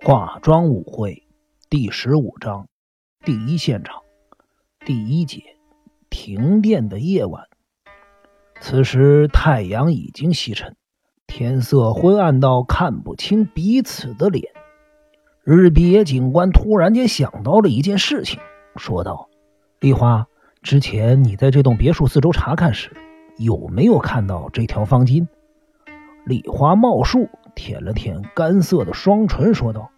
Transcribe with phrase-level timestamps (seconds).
[0.00, 1.26] 化妆舞会
[1.68, 2.68] 第十五章
[3.24, 3.96] 第一现场
[4.86, 5.42] 第一节
[6.08, 7.42] 停电的夜晚。
[8.60, 10.76] 此时太阳已经西沉，
[11.26, 14.52] 天色昏暗到看不清彼此的脸。
[15.42, 18.38] 日比野警官突然间想到了一件事情，
[18.76, 19.28] 说道
[19.80, 20.28] ：“丽花，
[20.62, 22.96] 之前你在这栋别墅四周查看时，
[23.36, 25.26] 有没有看到这条方巾？”
[26.24, 27.28] 丽花茂树。
[27.58, 29.90] 舔了舔干涩的双唇，说道：“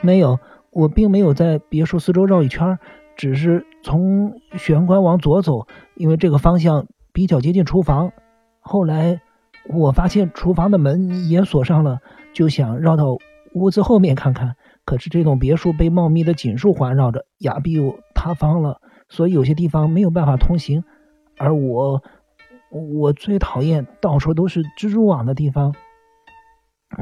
[0.00, 0.38] 没有，
[0.70, 2.78] 我并没有在别墅四周绕一圈，
[3.16, 5.66] 只是从玄关往左走，
[5.96, 8.12] 因为这个方向比较接近厨房。
[8.60, 9.20] 后来
[9.68, 11.98] 我发现厨房的门也锁上了，
[12.32, 13.18] 就想绕到
[13.52, 14.54] 屋子后面看看。
[14.84, 20.84] 可是这栋别墅被茂密的锦树环绕着，崖壁又塌方了，所以有些地方没有办法通行。
[21.36, 22.00] 而我，
[22.70, 25.74] 我最讨厌到处都是蜘蛛网的地方。”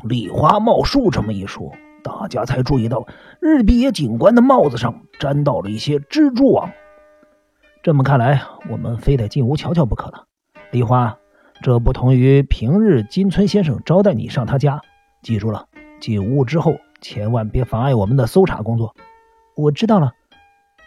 [0.05, 1.73] 梨花茂树这么一说，
[2.03, 3.07] 大家才注意到
[3.41, 6.71] 日比野警官的帽子上沾到了一些蜘蛛网。
[7.83, 10.25] 这么看来，我们非得进屋瞧瞧不可了。
[10.71, 11.17] 梨花，
[11.63, 14.81] 这不同于平日金村先生招待你上他家。
[15.23, 15.67] 记住了，
[15.99, 18.95] 进屋之后千万别妨碍我们的搜查工作。
[19.57, 20.13] 我知道了。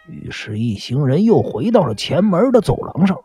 [0.08, 3.18] 于是，一行人又回到了前门的走廊上。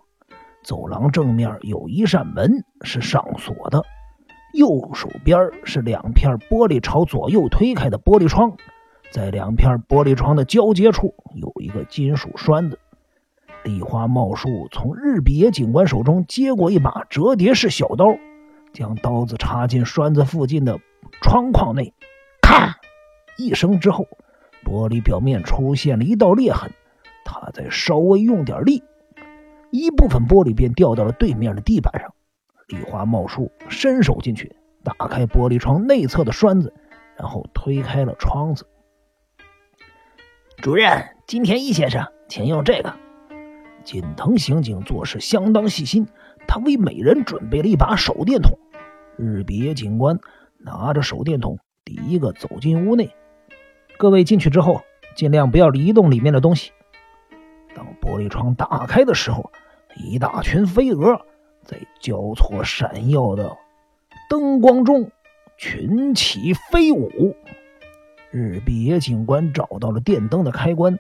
[0.64, 3.84] 走廊正面有一扇门是上锁的。
[4.54, 8.58] 右手边是两片玻璃朝左右推开的玻璃窗，
[9.12, 12.80] 在两片玻璃窗的交接处有一个金属栓子。
[13.64, 18.18] 梨花茂树从日比野警官手中接过一把折叠式小刀，
[18.74, 20.80] 将刀子插进栓子附近的
[21.22, 21.94] 窗框内，
[22.42, 22.78] 咔
[23.38, 24.08] 一声之后，
[24.64, 26.72] 玻璃表面出现了一道裂痕。
[27.26, 28.82] 他再稍微用点力，
[29.70, 32.14] 一部分玻璃便掉到了对面的地板上。
[32.70, 36.74] 梨花冒树伸手进去，打开玻璃窗内侧的栓子，
[37.18, 38.66] 然后推开了窗子。
[40.58, 42.94] 主任，金田一先生，请用这个。
[43.84, 46.08] 锦藤刑警做事相当细心，
[46.48, 48.58] 他为每人准备了一把手电筒。
[49.18, 50.20] 日比野警官
[50.60, 53.10] 拿着手电筒，第一个走进屋内。
[53.98, 54.82] 各位进去之后，
[55.16, 56.72] 尽量不要移动里面的东西。
[57.74, 59.52] 当玻璃窗打开的时候，
[59.96, 61.26] 一大群飞蛾。
[61.70, 63.56] 在交错闪耀的
[64.28, 65.12] 灯光中
[65.56, 67.36] 群起飞舞。
[68.32, 70.98] 日比野警官找到了电灯的开关，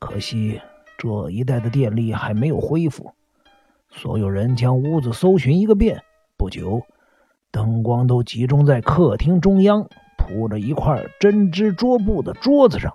[0.00, 0.60] 可惜
[0.96, 3.12] 这一带的电力还没有恢复。
[3.90, 6.02] 所有人将屋子搜寻一个遍，
[6.36, 6.82] 不久，
[7.52, 12.92] 灯光都集中在客厅中央铺着一块针织桌布的桌子上。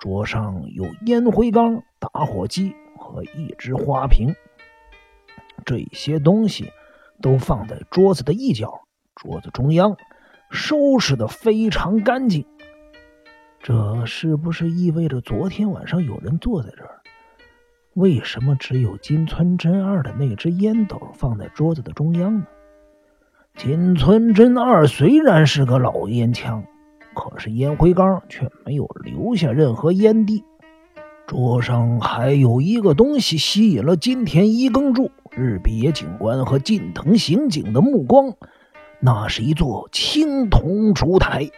[0.00, 4.34] 桌上有烟灰缸、打火机和一只花瓶。
[5.64, 6.70] 这些东西
[7.20, 8.82] 都放在桌子的一角，
[9.14, 9.96] 桌子中央
[10.50, 12.44] 收拾的非常干净。
[13.62, 17.00] 这是不是意味着昨天晚上有人坐在这儿？
[17.94, 22.46] 为什么只有金村真二的那只烟斗放在桌子的中央呢？
[23.56, 26.62] 金村真二虽然是个老烟枪，
[27.14, 30.44] 可是烟灰缸却没有留下任何烟蒂。
[31.26, 35.10] 桌上还有一个东西吸引了金田一耕助。
[35.36, 38.34] 日比野警官和近藤刑警的目光，
[39.00, 41.50] 那是一座青铜烛台，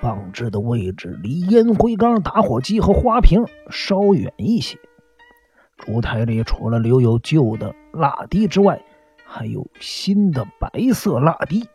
[0.00, 4.76] 放置的位置离烟灰缸、打火机和花瓶稍远一些。
[5.78, 8.82] 烛台里除了留有旧的蜡滴之外，
[9.24, 11.68] 还有新的白色蜡滴。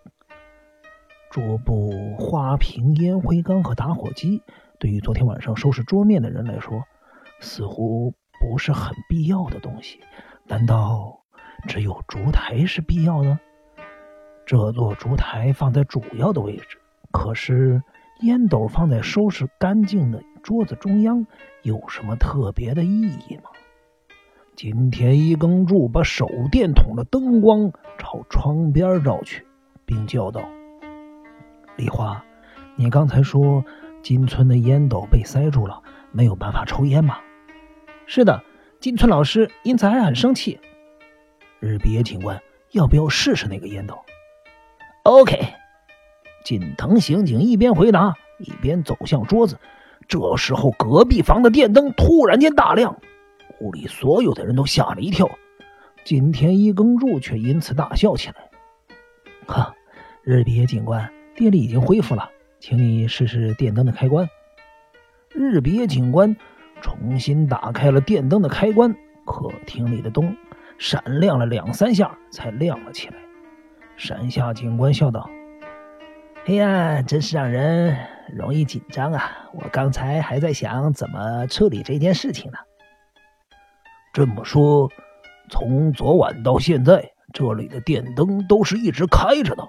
[1.31, 4.41] 桌布、花瓶、烟灰缸和打火机，
[4.77, 6.83] 对于昨天晚上收拾桌面的人来说，
[7.39, 10.01] 似乎不是很必要的东西。
[10.45, 11.15] 难道？
[11.67, 13.39] 只有烛台是必要的。
[14.45, 16.79] 这座烛台放在主要的位置，
[17.11, 17.83] 可是
[18.21, 21.27] 烟斗放在收拾干净的桌子中央，
[21.61, 23.51] 有什么特别的意义吗？
[24.55, 29.45] 金田一耕助把手电筒的灯光朝窗边照去，
[29.85, 30.41] 并叫道
[31.77, 32.25] ：“梨花，
[32.75, 33.63] 你刚才说
[34.01, 35.81] 金村的烟斗被塞住了，
[36.11, 37.19] 没有办法抽烟吗
[38.05, 38.43] ？”“是的，
[38.81, 40.59] 金村老师因此还很生气。”
[41.59, 42.41] 日比野警官，
[42.71, 43.99] 要不要试试那个烟斗
[45.03, 45.53] ？OK。
[46.45, 49.57] 锦藤刑警一边回答，一边走向桌子。
[50.07, 52.97] 这时候，隔壁房的电灯突然间大亮，
[53.59, 55.29] 屋里所有的人都吓了一跳。
[56.05, 58.35] 金田一耕助却因此大笑起来。
[59.45, 59.75] 哈，
[60.23, 62.29] 日比野警官，电力已经恢复了，
[62.59, 64.27] 请你试试电灯的开关。
[65.33, 66.35] 日比野警官
[66.81, 68.95] 重新打开了电灯的开关，
[69.25, 70.35] 客厅里的灯。
[70.79, 73.15] 闪亮了两三下，才亮了起来。
[73.97, 75.29] 山下警官笑道
[76.47, 77.97] ：“哎呀，真是让人
[78.33, 79.49] 容易紧张啊！
[79.53, 82.57] 我刚才还在想怎么处理这件事情呢。
[84.13, 84.89] 这么说，
[85.49, 89.67] 从昨晚到现在，这里的电灯都是一直开着的。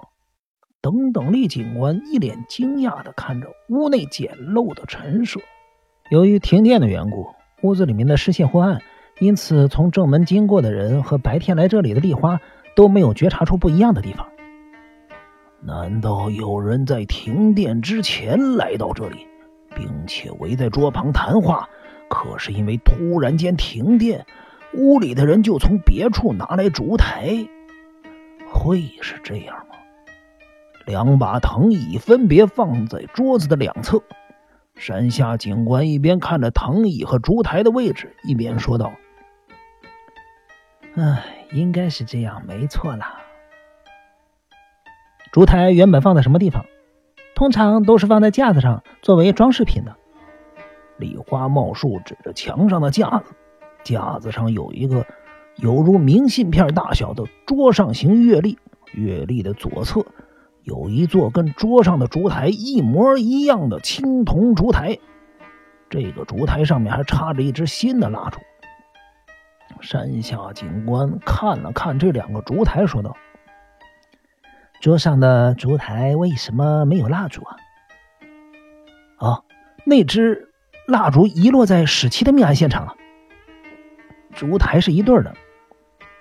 [0.81, 5.41] 等等力警官一脸惊讶的看着屋内简陋的陈设。
[6.11, 7.27] 由于停电的缘故，
[7.63, 8.81] 屋子里面的视线昏暗，
[9.21, 12.41] 因此从正门经过的人和白天来这里的丽花
[12.75, 14.27] 都没有觉察出不一样的地方。
[15.63, 19.27] 难道有人在停电之前来到这里，
[19.77, 21.69] 并且围在桌旁谈话？
[22.09, 24.25] 可是因为突然间停电，
[24.75, 27.47] 屋里的人就从别处拿来烛台，
[28.51, 29.77] 会是这样吗？
[30.87, 34.03] 两把藤椅分别放在桌子的两侧，
[34.77, 38.91] 山下警官一边看着藤椅和烛台的位置，一边说道
[40.97, 43.21] ：“唉，应该是这样，没错啦。”
[45.33, 46.65] 烛台原本放在什么地方？
[47.35, 49.97] 通常都是放在架子上作为装饰品的。
[50.99, 53.33] 李花茂树指着墙上的架子，
[53.83, 55.07] 架子上有一个
[55.57, 58.59] 犹如明信片大小的桌上型月历，
[58.93, 60.05] 月历的左侧
[60.65, 64.99] 有一座跟桌上的烛台一模一样的青铜烛台，
[65.89, 68.41] 这个烛台上面还插着一支新的蜡烛。
[69.81, 73.17] 山下警官看了看这两个烛台，说道。
[74.81, 77.57] 桌上的烛台为什么没有蜡烛啊？
[79.19, 79.43] 啊，
[79.85, 80.49] 那只
[80.87, 82.95] 蜡烛遗落在史七的命案现场了。
[84.33, 85.35] 烛台是一对的，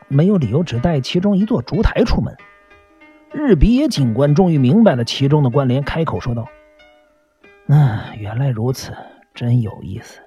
[0.10, 2.36] 没有理由只带其中一座烛台出门。
[3.32, 6.48] 日比野警官终于明白了其中的关联，开口说道
[7.68, 8.92] ：“嗯，原来如此，
[9.34, 10.20] 真有意思。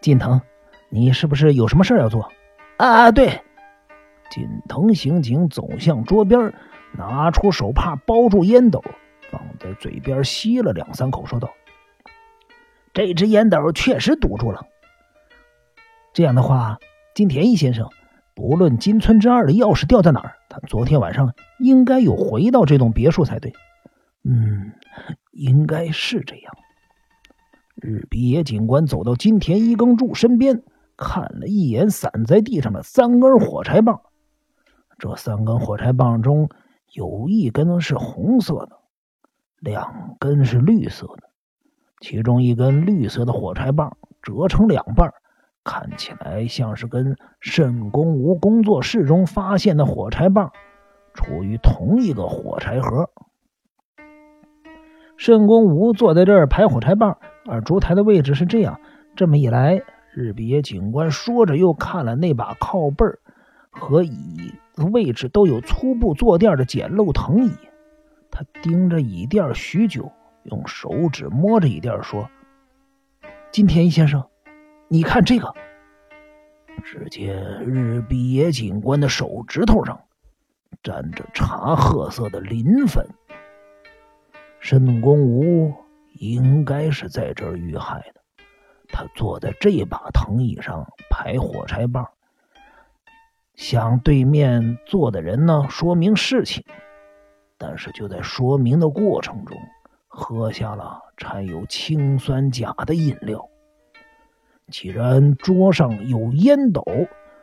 [0.00, 0.40] 近藤，
[0.88, 2.30] 你是不是有什么事要做？”
[2.80, 3.40] 啊，对。
[4.30, 6.52] 锦藤刑警走向桌边。
[6.92, 8.82] 拿出手帕包住烟斗，
[9.30, 11.48] 放在嘴边吸了两三口，说道
[12.92, 14.66] ：“这只烟斗确实堵住了。
[16.12, 16.80] 这样的话，
[17.14, 17.88] 金田一先生，
[18.34, 23.52] 不论金村之二的钥匙掉在哪儿，他昨天晚上应该有回到这栋别墅才对。
[24.24, 24.72] 嗯，
[25.30, 26.52] 应该是这样。”
[27.80, 30.60] 日比野警官走到金田一耕助身边，
[31.00, 34.02] 看了一眼散在地上的三根火柴棒，
[34.98, 36.48] 这三根火柴棒中。
[36.92, 38.78] 有一根是红色的，
[39.60, 41.30] 两根是绿色的。
[42.00, 45.12] 其中一根绿色的火柴棒折成两半，
[45.62, 50.50] 看起来像是跟慎公吾工作室中发现的火柴棒
[51.14, 53.08] 处于同一个火柴盒。
[55.16, 58.80] 慎公吾坐在这儿排火柴棒，而烛台的位置是这样。
[59.14, 59.80] 这么一来，
[60.12, 63.06] 日比野警官说着，又看了那把靠背
[63.70, 64.84] 和椅子。
[64.92, 67.52] 位置都有粗布坐垫的简陋藤椅，
[68.30, 70.10] 他盯着椅垫许久，
[70.44, 72.30] 用手指摸着椅垫说
[73.52, 74.26] ：“金田一先生，
[74.88, 75.52] 你看这个。”
[76.82, 80.00] 只见日比野警官的手指头上
[80.82, 83.06] 沾着茶褐色的磷粉。
[84.60, 85.74] 申公吾
[86.14, 88.19] 应该是在这儿遇害的，
[89.00, 92.06] 他坐在这把藤椅上排火柴棒。
[93.54, 96.62] 向对面坐的人呢说明事情，
[97.56, 99.56] 但是就在说明的过程中，
[100.06, 103.48] 喝下了掺有氰酸钾的饮料。
[104.70, 106.84] 既然桌上有烟斗，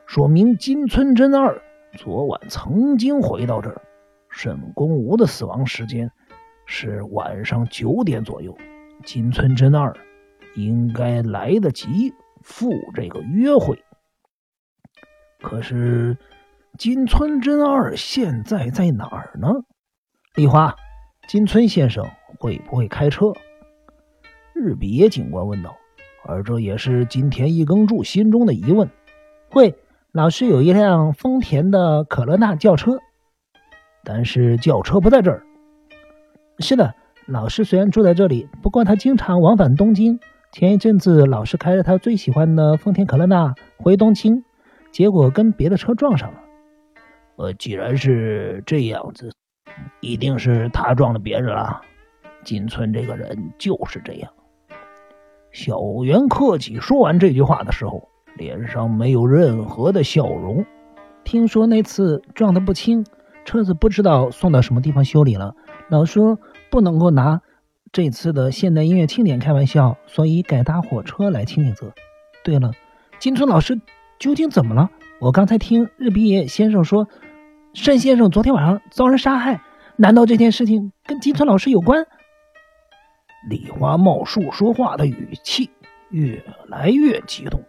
[0.05, 1.59] 说明金村真二
[1.93, 3.81] 昨晚曾经回到这儿。
[4.29, 6.11] 沈公武的死亡时间
[6.67, 8.55] 是晚上九点左右，
[9.03, 9.91] 金村真二
[10.57, 13.81] 应该来得及赴这个约会。
[15.39, 16.17] 可是，
[16.77, 19.47] 金村真二现在在哪儿呢？
[20.35, 20.75] 丽花，
[21.27, 22.05] 金村先生
[22.39, 23.33] 会不会开车？
[24.53, 25.75] 日比野警官问道。
[26.29, 28.89] 而这也是金田一耕助心中的疑问。
[29.49, 29.75] 会，
[30.11, 32.97] 老师有一辆丰田的可乐纳轿车，
[34.03, 35.45] 但是轿车不在这儿。
[36.59, 36.95] 是的，
[37.27, 40.19] 老师虽然住在这里，不过他经常往返东京。
[40.51, 44.43] 前一阵子，老师开着他最喜欢的丰田可乐纳回东京。
[44.91, 46.39] 结果跟别的车撞上了。
[47.35, 49.31] 呃，既然是这样子，
[49.99, 51.81] 一定是他撞了别人了。
[52.43, 54.31] 金村这个人就是这样。
[55.51, 60.65] 小原克己说完这句话的时候，脸上没有任何的笑容。
[61.23, 63.05] 听说那次撞得不轻，
[63.45, 65.53] 车子不知道送到什么地方修理了。
[65.89, 66.39] 老说
[66.71, 67.41] 不能够拿
[67.91, 71.93] 这次的现代音乐庆典开玩笑，所以改搭火车来清景泽。
[72.43, 72.71] 对了，
[73.19, 73.79] 金村老师。
[74.19, 74.89] 究竟怎么了？
[75.19, 77.07] 我刚才听日比野先生说，
[77.85, 79.61] 单先生昨天晚上遭人杀害，
[79.95, 82.03] 难道这件事情跟金村老师有关？
[83.47, 85.69] 李花茂树说话的语气
[86.09, 87.63] 越来越激动。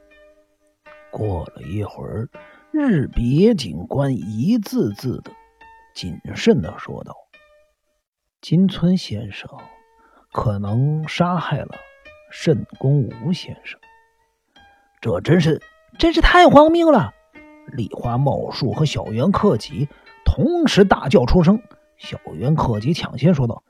[1.11, 2.31] 过了一会儿，
[2.71, 5.31] 日比野警官一字字的、
[5.95, 7.15] 谨慎的说道
[8.41, 9.51] ：“金村先生
[10.38, 11.71] 可能杀害了
[12.30, 13.80] 慎公吴先生，
[15.00, 15.61] 这真是
[15.99, 17.12] 真是太荒谬了！”
[17.75, 19.88] 李花茂树和小原克己
[20.25, 21.61] 同时大叫出声。
[21.97, 23.64] 小原克己抢先说道。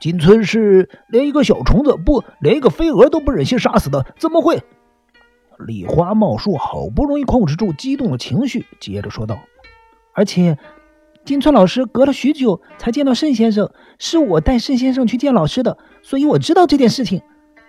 [0.00, 4.62] 金村是连一个小虫子不，连一个飞蛾都不忍心杀死的，怎么会？
[5.58, 9.38] 李花茂树好不容易控制住激动的情绪，接着说道
[10.14, 10.56] ：“而且，
[11.26, 17.20] 金村老师隔了许久才见到盛先生，是我带盛先生去见老师的，所以我知道这件事情。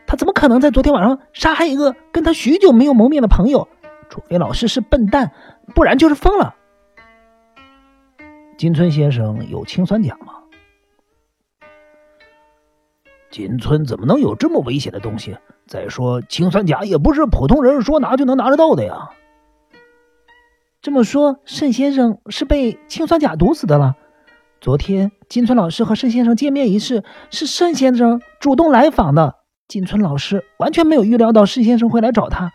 [0.05, 3.67] 他怎么可能在昨天晚上杀害一个跟他许久没有谋面的朋友？
[4.09, 5.31] 除非老师是笨蛋，
[5.73, 6.55] 不然就是疯了。”
[8.57, 10.33] 金村先生有氰酸钾吗？
[13.31, 15.35] 金村怎么能有这么危险的东西？
[15.65, 19.09] 再说，氰酸钾也不是普通人说拿就能拿得到的呀。
[20.79, 23.97] 这么说，盛先生是被氰酸钾毒死的了。
[24.59, 29.35] 昨天金村老师和盛先生见面一事，是盛先生主动来访的。
[29.67, 32.51] 金村老师完全没有预料到盛先生会来找他，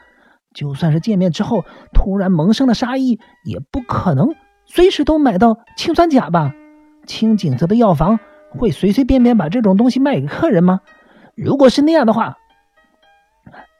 [0.54, 4.34] 就算是见面之后突然萌生了杀意，也不可能
[4.66, 6.52] 随时都买到氰酸钾吧？
[7.06, 8.18] 青井泽的药房。
[8.54, 10.80] 会随随便便把这种东西卖给客人吗？
[11.34, 12.36] 如果是那样的话，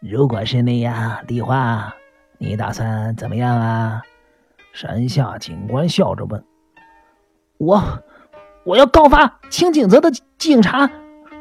[0.01, 1.95] 如果是那样，丽花，
[2.39, 4.01] 你打算怎么样啊？
[4.73, 6.43] 山下警官笑着问。
[7.59, 7.83] 我，
[8.65, 10.91] 我要告发青井泽的警察，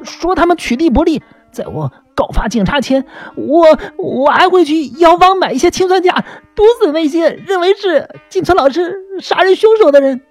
[0.03, 1.21] 说他们取缔不力。
[1.51, 6.23] 在我告发警察前，我我还会去药房买一些氰酸钾，
[6.55, 10.21] 毒死那些认为是金村老师杀人凶手的人。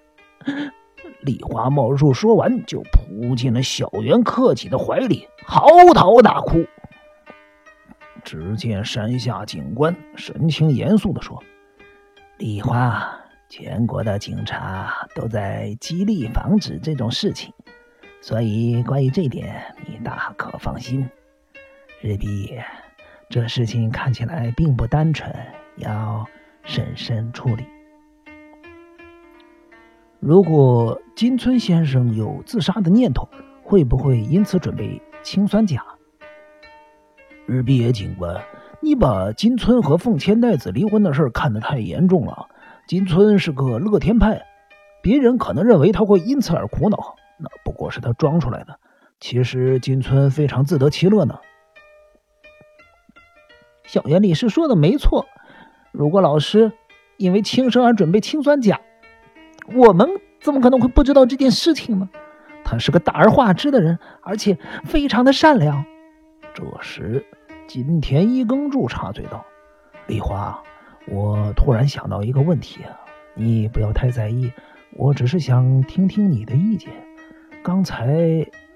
[1.20, 6.64] 李花茂树说完，就扑进了小原克己的怀里，嚎啕大哭。
[8.24, 11.42] 只见山下警官神情严肃地说
[12.38, 13.19] ：“李花，
[13.50, 17.52] 全国的警察都在极力防止这种事情，
[18.22, 21.10] 所以关于这点，你大可放心。
[22.00, 22.64] 日比野，
[23.28, 25.34] 这事情看起来并不单纯，
[25.78, 26.24] 要
[26.62, 27.66] 审慎处理。”
[30.20, 33.28] 如果金村先生有自杀的念头，
[33.64, 35.84] 会不会因此准备氰酸钾？
[37.46, 38.40] 日比野警官，
[38.80, 42.48] 你把金村和凤千代子离婚的事看得太严重了。
[42.86, 44.42] 金村是个乐天派，
[45.02, 48.78] 别人可能认为他会因此而苦恼，那不过是他装出来的。
[49.20, 51.38] 其实金村非常自得其乐呢。
[53.84, 55.26] 小原理事说的没错，
[55.92, 56.72] 如果老师
[57.16, 58.80] 因为轻生而准备氰酸钾。
[59.74, 60.08] 我们
[60.40, 62.08] 怎么可能会不知道这件事情呢？
[62.64, 65.84] 他是个大而化之的人，而且非常的善良。
[66.54, 67.24] 这时，
[67.68, 69.44] 金田一耕助插嘴道
[70.08, 70.62] ：“丽花，
[71.06, 73.00] 我突然想到一个问题啊，
[73.34, 74.52] 你不要太在意，
[74.92, 76.92] 我只是想听听你的意见。
[77.62, 78.08] 刚才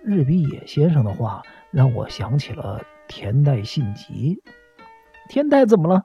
[0.02, 4.42] 日比野先生的话让我想起了田代信吉。
[5.28, 6.04] 田代怎么了？”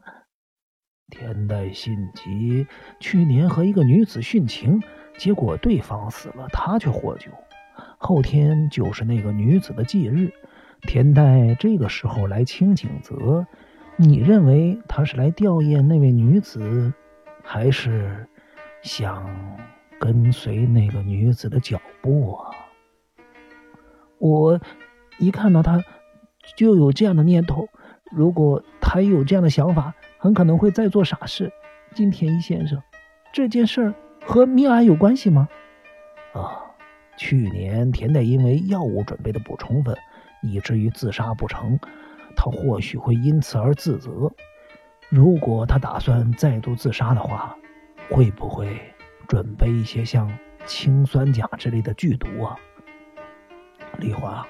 [1.11, 2.67] 田代信吉
[2.99, 4.81] 去年和一个女子殉情，
[5.17, 7.31] 结果对方死了，他却获救。
[7.97, 10.31] 后天就是那个女子的忌日，
[10.83, 13.45] 田代这个时候来清景泽，
[14.01, 16.93] 你认为他是来吊唁那位女子，
[17.43, 18.25] 还是
[18.81, 19.29] 想
[19.99, 22.55] 跟随那个女子的脚步啊？
[24.17, 24.57] 我
[25.17, 25.83] 一看到他
[26.55, 27.67] 就有这样的念头，
[28.09, 29.93] 如果他有这样的想法。
[30.21, 31.49] 很可能会再做傻事，
[31.93, 32.81] 金田一先生，
[33.31, 33.93] 这件事儿
[34.25, 35.47] 和命案有关系吗？
[36.33, 36.59] 啊，
[37.17, 39.95] 去年田代因为药物准备的不充分，
[40.41, 41.79] 以至于自杀不成，
[42.41, 44.31] 他或许会因此而自责。
[45.09, 47.53] 如果他打算再度自杀的话，
[48.09, 48.79] 会不会
[49.27, 50.31] 准备一些像
[50.65, 52.55] 氰酸钾之类的剧毒啊？
[53.97, 54.47] 丽华，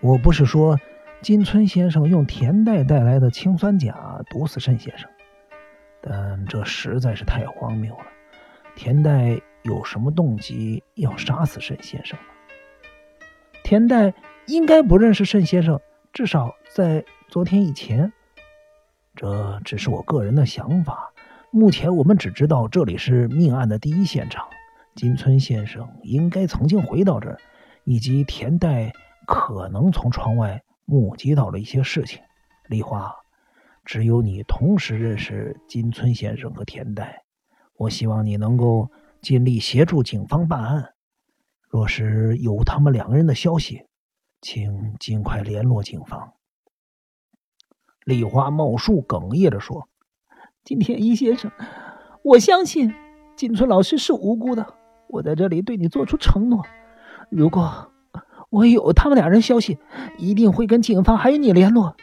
[0.00, 0.76] 我不是说。
[1.22, 5.08] 金村先生用田代带来的氰酸钾毒死慎先生，
[6.02, 8.04] 但这实在是太荒谬了。
[8.76, 12.26] 田代有什么动机要杀死慎先生呢？
[13.62, 14.12] 田代
[14.44, 15.80] 应该不认识慎先生，
[16.14, 18.12] 至少在昨天以前。
[19.16, 21.12] 这只是我个人的想法。
[21.50, 24.46] 目前我们只知道这里是命案的第一现场，
[24.94, 27.38] 金村先生应该曾经回到这儿，
[27.84, 28.92] 以及田代
[29.26, 30.62] 可能从窗外。
[30.86, 32.20] 目击到了一些事情，
[32.68, 33.10] 丽花，
[33.86, 37.22] 只有你同时认识金村先生和田代，
[37.78, 38.90] 我希望你能够
[39.22, 40.90] 尽力协助警方办案。
[41.70, 43.86] 若是有他们两个人的消息，
[44.44, 46.34] 请尽快联络警方。”
[48.04, 49.88] 丽花茂树哽咽着说
[50.62, 51.50] ：“金田一先生，
[52.22, 52.92] 我相信
[53.34, 54.74] 金村老师是无辜的。
[55.08, 56.62] 我在这里对你做出承诺，
[57.30, 57.90] 如果
[58.50, 59.78] 我有他们俩人消息，
[60.18, 61.96] 一定会跟警方还有你联络。”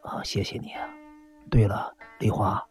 [0.00, 0.88] 啊，谢谢你啊！
[1.50, 2.64] 对了，丽花，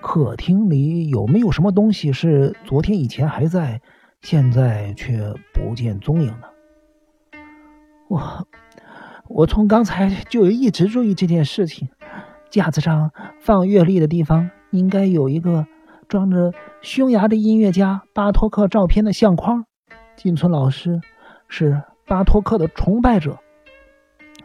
[0.00, 3.82] 客厅里有没有什么东西是昨天以前还在，
[4.20, 6.51] 现在却不见踪影呢？
[8.12, 8.46] 我。
[9.28, 11.88] 我从刚才就一直注意这件事情，
[12.50, 15.66] 架子上放月历的地方应该有一个
[16.08, 16.52] 装着
[16.82, 19.64] 匈牙利音乐家巴托克照片的相框。
[20.16, 21.00] 金村老师
[21.48, 23.38] 是巴托克的崇拜者。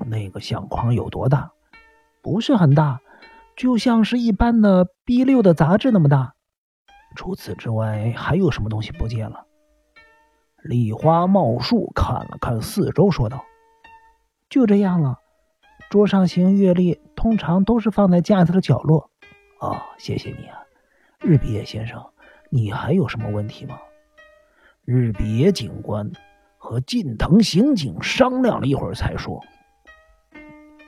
[0.05, 1.51] 那个相框有多大？
[2.21, 3.01] 不是很大，
[3.57, 6.35] 就像是一般的 B 六的杂志那么大。
[7.15, 9.45] 除此之外，还有什么东西不见了？
[10.63, 13.43] 梨花茂树看了看四周，说道。
[14.49, 15.19] 就这样了。
[15.89, 19.09] 桌上型月历通常都是放在架子的角落。
[19.59, 20.59] 哦，谢谢你啊，
[21.19, 22.03] 日比野先生。
[22.49, 23.77] 你还有什么问题吗？
[24.85, 26.11] 日比野警官
[26.57, 29.41] 和近藤刑警商量了一会儿，才说：“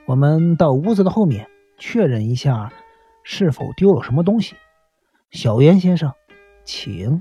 [0.06, 1.48] 我们到屋子的后面
[1.78, 2.72] 确认一下，
[3.24, 4.56] 是否丢了什么东西。”
[5.30, 6.12] 小袁先生，
[6.64, 7.20] 请。